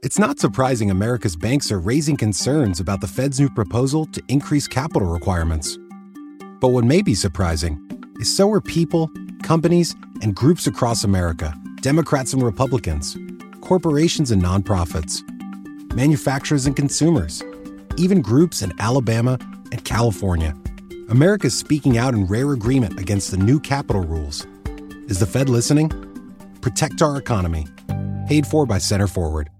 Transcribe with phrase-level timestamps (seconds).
[0.00, 4.68] It's not surprising America's banks are raising concerns about the Fed's new proposal to increase
[4.68, 5.76] capital requirements.
[6.60, 7.84] But what may be surprising
[8.20, 9.10] is so are people,
[9.42, 13.16] companies, and groups across America, Democrats and Republicans,
[13.60, 15.24] corporations and nonprofits,
[15.96, 17.42] manufacturers and consumers,
[17.96, 19.36] even groups in Alabama
[19.72, 20.54] and California.
[21.08, 24.46] America's speaking out in rare agreement against the new capital rules.
[25.08, 25.90] Is the Fed listening?
[26.60, 27.66] Protect our economy.
[28.28, 29.50] Paid for by Center Forward.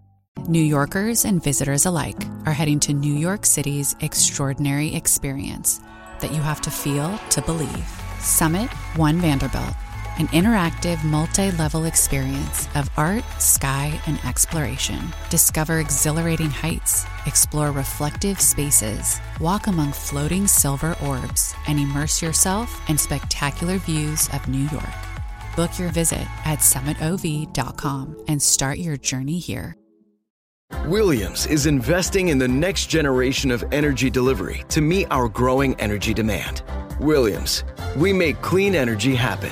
[0.47, 2.17] New Yorkers and visitors alike
[2.47, 5.81] are heading to New York City's extraordinary experience
[6.21, 7.87] that you have to feel to believe.
[8.21, 9.75] Summit One Vanderbilt,
[10.19, 15.01] an interactive multi level experience of art, sky, and exploration.
[15.31, 22.99] Discover exhilarating heights, explore reflective spaces, walk among floating silver orbs, and immerse yourself in
[22.99, 24.99] spectacular views of New York.
[25.57, 29.78] Book your visit at summitov.com and start your journey here.
[30.85, 36.13] Williams is investing in the next generation of energy delivery to meet our growing energy
[36.13, 36.63] demand.
[37.01, 37.65] Williams,
[37.97, 39.51] we make clean energy happen.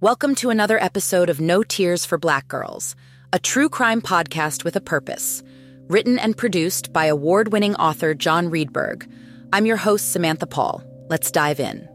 [0.00, 2.94] Welcome to another episode of No Tears for Black Girls,
[3.32, 5.42] a true crime podcast with a purpose.
[5.88, 9.10] Written and produced by award winning author John Reedberg.
[9.52, 10.82] I'm your host, Samantha Paul.
[11.08, 11.88] Let's dive in.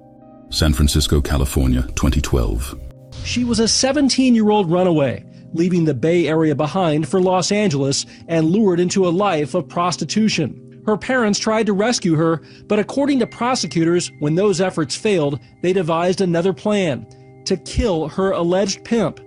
[0.49, 2.79] San Francisco, California, 2012.
[3.23, 8.05] She was a 17 year old runaway, leaving the Bay Area behind for Los Angeles
[8.27, 10.81] and lured into a life of prostitution.
[10.85, 15.73] Her parents tried to rescue her, but according to prosecutors, when those efforts failed, they
[15.73, 17.05] devised another plan
[17.45, 19.19] to kill her alleged pimp.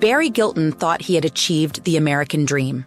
[0.00, 2.84] Barry Gilton thought he had achieved the American dream.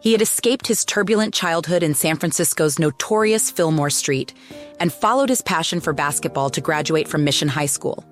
[0.00, 4.32] He had escaped his turbulent childhood in San Francisco's notorious Fillmore Street
[4.78, 8.04] and followed his passion for basketball to graduate from Mission High School.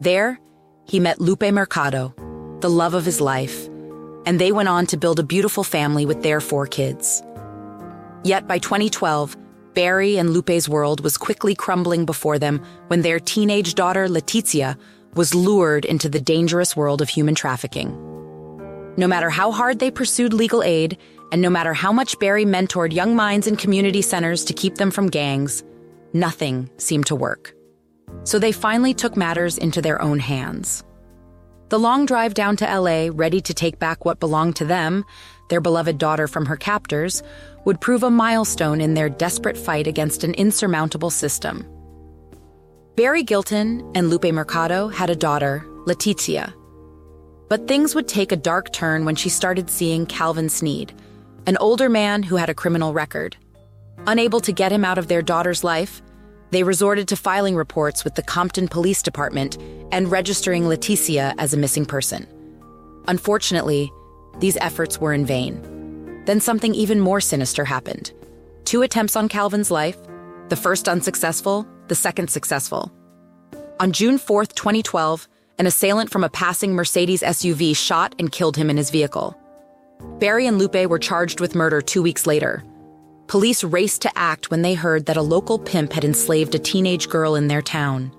[0.00, 0.38] There,
[0.84, 2.14] he met Lupe Mercado,
[2.60, 3.66] the love of his life,
[4.26, 7.22] and they went on to build a beautiful family with their four kids.
[8.24, 9.36] Yet by 2012,
[9.74, 14.78] Barry and Lupe's world was quickly crumbling before them when their teenage daughter, Letizia,
[15.14, 17.90] was lured into the dangerous world of human trafficking.
[18.96, 20.96] No matter how hard they pursued legal aid,
[21.30, 24.90] and no matter how much Barry mentored young minds in community centers to keep them
[24.90, 25.62] from gangs,
[26.14, 27.54] nothing seemed to work.
[28.24, 30.84] So they finally took matters into their own hands.
[31.68, 35.04] The long drive down to LA, ready to take back what belonged to them,
[35.48, 37.24] their beloved daughter from her captors,
[37.64, 41.66] would prove a milestone in their desperate fight against an insurmountable system.
[42.94, 46.54] Barry Gilton and Lupe Mercado had a daughter, Letizia.
[47.48, 50.94] But things would take a dark turn when she started seeing Calvin Sneed,
[51.46, 53.36] an older man who had a criminal record.
[54.06, 56.00] Unable to get him out of their daughter's life,
[56.50, 59.58] they resorted to filing reports with the Compton Police Department
[59.92, 62.26] and registering Letizia as a missing person.
[63.08, 63.90] Unfortunately,
[64.38, 66.22] these efforts were in vain.
[66.26, 68.12] Then something even more sinister happened.
[68.64, 69.96] Two attempts on Calvin's life,
[70.48, 72.92] the first unsuccessful, the second successful.
[73.80, 78.68] On June 4, 2012, an assailant from a passing Mercedes SUV shot and killed him
[78.70, 79.36] in his vehicle.
[80.18, 82.62] Barry and Lupe were charged with murder two weeks later.
[83.28, 87.08] Police raced to act when they heard that a local pimp had enslaved a teenage
[87.08, 88.12] girl in their town.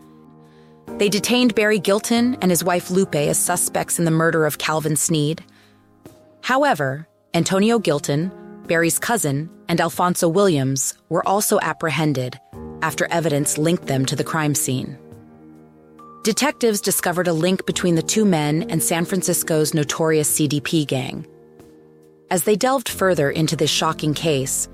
[0.97, 4.95] They detained Barry Gilton and his wife Lupe as suspects in the murder of Calvin
[4.95, 5.43] Sneed.
[6.41, 8.31] However, Antonio Gilton,
[8.67, 12.39] Barry's cousin, and Alfonso Williams were also apprehended
[12.81, 14.97] after evidence linked them to the crime scene.
[16.23, 21.25] Detectives discovered a link between the two men and San Francisco's notorious CDP gang.
[22.29, 24.67] As they delved further into this shocking case,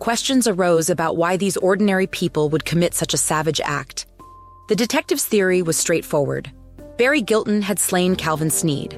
[0.00, 4.06] questions arose about why these ordinary people would commit such a savage act.
[4.68, 6.50] The detective's theory was straightforward
[6.98, 8.92] Barry Gilton had slain Calvin Sneed.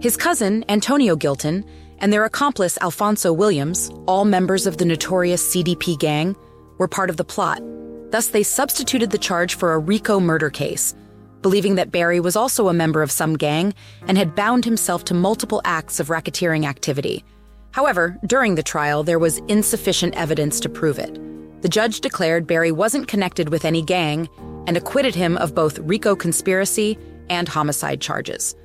[0.00, 1.64] His cousin, Antonio Gilton,
[1.98, 6.36] and their accomplice, Alfonso Williams, all members of the notorious CDP gang,
[6.76, 7.62] were part of the plot.
[8.10, 10.94] Thus, they substituted the charge for a RICO murder case,
[11.40, 13.72] believing that Barry was also a member of some gang
[14.06, 17.24] and had bound himself to multiple acts of racketeering activity.
[17.72, 21.18] However, during the trial, there was insufficient evidence to prove it.
[21.62, 24.28] The judge declared Barry wasn't connected with any gang
[24.66, 28.56] and acquitted him of both RICO conspiracy and homicide charges.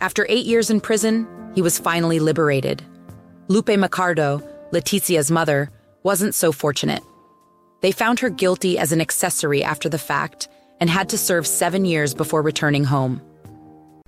[0.00, 2.82] After eight years in prison, he was finally liberated.
[3.48, 5.70] Lupe Mercado, Leticia's mother,
[6.02, 7.02] wasn't so fortunate.
[7.80, 10.48] They found her guilty as an accessory after the fact
[10.80, 13.20] and had to serve seven years before returning home.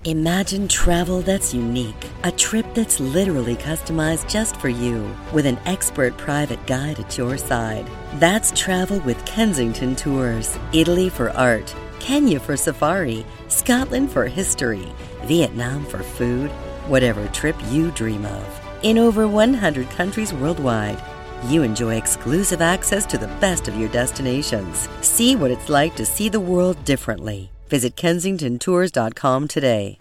[0.07, 6.15] Imagine travel that's unique, a trip that's literally customized just for you, with an expert
[6.15, 7.89] private guide at your side.
[8.19, 10.59] That's travel with Kensington Tours.
[10.73, 14.87] Italy for art, Kenya for safari, Scotland for history,
[15.23, 16.51] Vietnam for food.
[16.85, 18.61] whatever trip you dream of.
[18.83, 21.01] In over 100 countries worldwide,
[21.49, 24.87] you enjoy exclusive access to the best of your destinations.
[25.01, 27.49] See what it's like to see the world differently.
[27.67, 29.99] Visit kensingtontours.com today.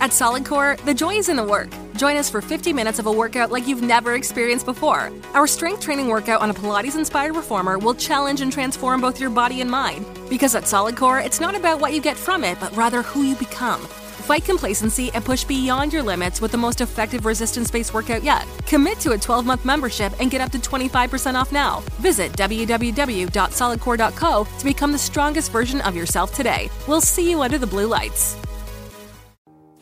[0.00, 1.68] At Solid Core, the joy is in the work.
[1.96, 5.10] Join us for 50 minutes of a workout like you've never experienced before.
[5.32, 9.30] Our strength training workout on a Pilates inspired reformer will challenge and transform both your
[9.30, 10.04] body and mind.
[10.28, 13.22] Because at Solid Core, it's not about what you get from it, but rather who
[13.22, 13.80] you become.
[14.24, 18.48] Fight complacency and push beyond your limits with the most effective resistance based workout yet.
[18.66, 21.80] Commit to a 12 month membership and get up to 25% off now.
[22.00, 26.70] Visit www.solidcore.co to become the strongest version of yourself today.
[26.88, 28.38] We'll see you under the blue lights.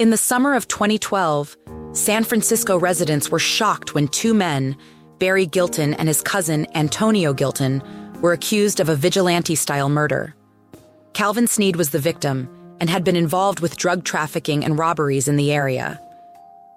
[0.00, 1.56] In the summer of 2012,
[1.93, 4.77] San Francisco residents were shocked when two men,
[5.21, 7.81] Barry Gilton and his cousin Antonio Gilton,
[8.21, 10.35] were accused of a vigilante style murder.
[11.12, 12.49] Calvin Sneed was the victim
[12.80, 16.00] and had been involved with drug trafficking and robberies in the area.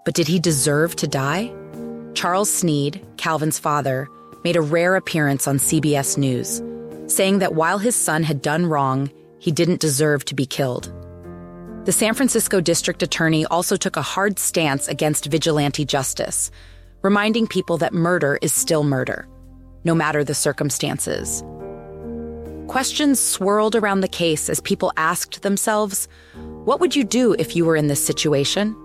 [0.05, 1.51] But did he deserve to die?
[2.13, 4.07] Charles Sneed, Calvin's father,
[4.43, 6.61] made a rare appearance on CBS News,
[7.11, 9.09] saying that while his son had done wrong,
[9.39, 10.91] he didn't deserve to be killed.
[11.85, 16.49] The San Francisco district attorney also took a hard stance against vigilante justice,
[17.01, 19.27] reminding people that murder is still murder,
[19.83, 21.43] no matter the circumstances.
[22.67, 26.07] Questions swirled around the case as people asked themselves,
[26.63, 28.75] what would you do if you were in this situation?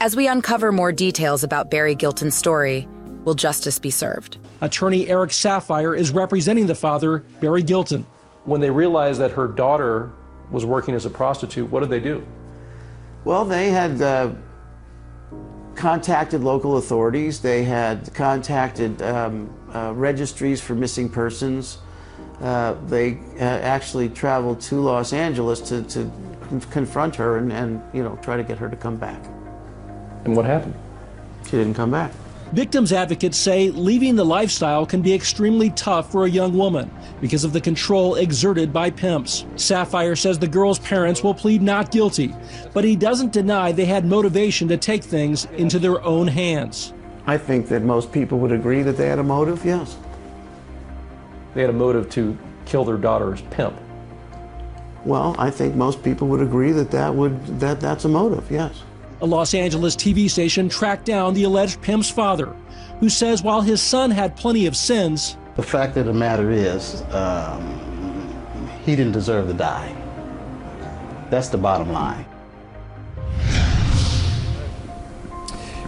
[0.00, 2.88] As we uncover more details about Barry Gilton's story,
[3.24, 4.38] will justice be served?
[4.60, 8.04] Attorney Eric Safire is representing the father, Barry Gilton.
[8.44, 10.10] When they realized that her daughter
[10.50, 12.26] was working as a prostitute, what did they do?
[13.24, 14.32] Well, they had uh,
[15.76, 17.40] contacted local authorities.
[17.40, 21.78] They had contacted um, uh, registries for missing persons.
[22.40, 26.10] Uh, they uh, actually traveled to Los Angeles to, to
[26.70, 29.22] confront her and, and, you know, try to get her to come back.
[30.24, 30.74] And what happened?
[31.44, 32.12] She didn't come back.
[32.52, 36.90] Victims advocates say leaving the lifestyle can be extremely tough for a young woman
[37.20, 39.44] because of the control exerted by pimps.
[39.54, 42.34] Safire says the girl's parents will plead not guilty,
[42.72, 46.92] but he doesn't deny they had motivation to take things into their own hands.
[47.24, 49.96] I think that most people would agree that they had a motive, yes.
[51.54, 52.36] They had a motive to
[52.66, 53.76] kill their daughter's pimp.
[55.04, 58.82] Well, I think most people would agree that that would that that's a motive, yes.
[59.22, 62.54] A Los Angeles TV station tracked down the alleged pimp's father,
[63.00, 67.02] who says while his son had plenty of sins, the fact of the matter is,
[67.12, 68.30] um,
[68.84, 69.94] he didn't deserve to die.
[71.28, 72.24] That's the bottom line.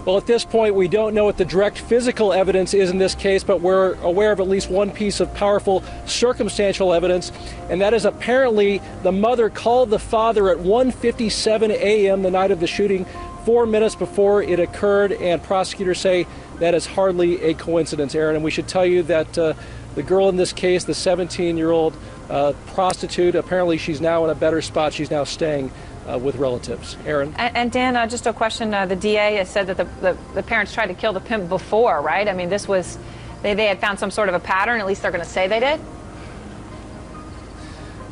[0.05, 3.15] Well, at this point, we don't know what the direct physical evidence is in this
[3.15, 7.31] case, but we're aware of at least one piece of powerful circumstantial evidence,
[7.71, 12.23] and that is apparently the mother called the father at 1:57 a.m.
[12.23, 13.07] the night of the shooting,
[13.45, 16.27] four minutes before it occurred, and prosecutors say
[16.59, 18.35] that is hardly a coincidence, Aaron.
[18.35, 19.55] And we should tell you that uh,
[19.95, 21.97] the girl in this case, the 17-year-old
[22.31, 24.93] uh, prostitute, apparently she's now in a better spot.
[24.93, 25.71] She's now staying
[26.07, 26.97] uh, with relatives.
[27.05, 27.35] Aaron?
[27.37, 28.73] And, and Dan, uh, just a question.
[28.73, 31.49] Uh, the DA has said that the, the, the, parents tried to kill the pimp
[31.49, 32.27] before, right?
[32.27, 32.99] I mean, this was,
[33.43, 34.81] they, they had found some sort of a pattern.
[34.81, 35.81] At least they're going to say they did.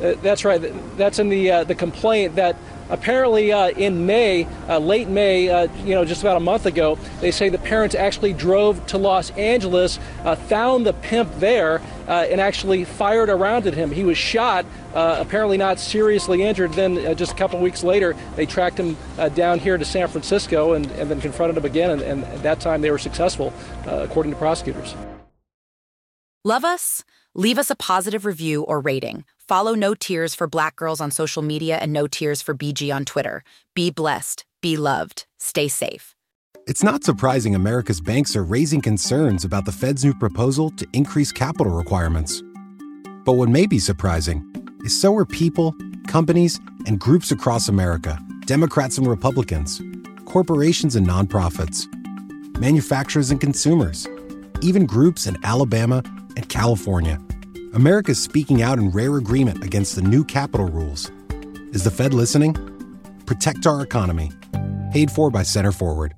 [0.01, 0.59] Uh, that's right.
[0.97, 2.55] That's in the uh, the complaint that
[2.91, 6.99] apparently uh, in May, uh, late May, uh, you know, just about a month ago,
[7.21, 12.27] they say the parents actually drove to Los Angeles, uh, found the pimp there, uh,
[12.29, 13.89] and actually fired around at him.
[13.89, 16.73] He was shot, uh, apparently not seriously injured.
[16.73, 18.97] Then just a couple weeks later, they tracked him
[19.33, 22.59] down here to San Francisco and, and then confronted him again, and, and, at that
[22.59, 23.53] time they were successful,
[23.85, 24.95] according to prosecutors.
[26.43, 27.03] Love us?
[27.33, 29.23] Leave us a positive review or rating.
[29.51, 33.03] Follow No Tears for Black Girls on social media and No Tears for BG on
[33.03, 33.43] Twitter.
[33.75, 36.15] Be blessed, be loved, stay safe.
[36.67, 41.33] It's not surprising America's banks are raising concerns about the Fed's new proposal to increase
[41.33, 42.41] capital requirements.
[43.25, 44.41] But what may be surprising
[44.85, 45.75] is so are people,
[46.07, 49.81] companies, and groups across America, Democrats and Republicans,
[50.23, 51.89] corporations and nonprofits,
[52.57, 54.07] manufacturers and consumers,
[54.61, 56.01] even groups in Alabama
[56.37, 57.19] and California.
[57.73, 61.09] America is speaking out in rare agreement against the new capital rules.
[61.71, 62.53] Is the Fed listening?
[63.25, 64.29] Protect our economy.
[64.91, 66.13] Paid for by Center Forward.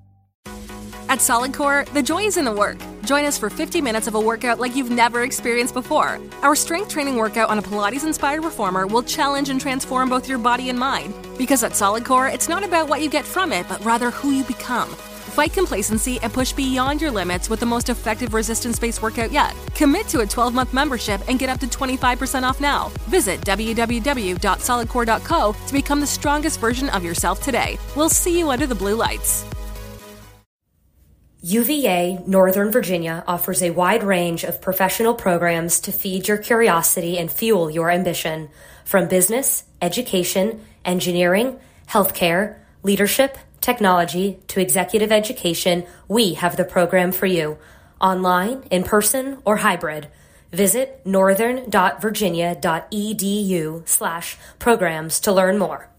[1.10, 2.78] At Solid Core, the joy is in the work.
[3.06, 6.20] Join us for 50 minutes of a workout like you've never experienced before.
[6.42, 10.40] Our strength training workout on a Pilates inspired reformer will challenge and transform both your
[10.40, 11.14] body and mind.
[11.38, 14.32] Because at Solid Core, it's not about what you get from it, but rather who
[14.32, 14.90] you become.
[15.34, 19.56] Fight complacency and push beyond your limits with the most effective resistance based workout yet.
[19.74, 22.90] Commit to a 12 month membership and get up to 25% off now.
[23.10, 27.80] Visit www.solidcore.co to become the strongest version of yourself today.
[27.96, 29.44] We'll see you under the blue lights.
[31.42, 37.32] UVA Northern Virginia offers a wide range of professional programs to feed your curiosity and
[37.32, 38.50] fuel your ambition.
[38.86, 41.60] From business, education, engineering,
[41.90, 47.58] healthcare, leadership, technology, to executive education, we have the program for you.
[48.00, 50.10] Online, in person, or hybrid.
[50.52, 55.90] Visit northern.virginia.edu slash programs to learn more.